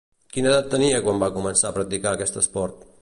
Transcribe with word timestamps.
Quina 0.35 0.47
edat 0.53 0.71
tenia 0.71 1.01
quan 1.07 1.21
va 1.25 1.29
començar 1.35 1.69
a 1.71 1.77
practicar 1.77 2.15
aquest 2.17 2.41
esport? 2.43 2.87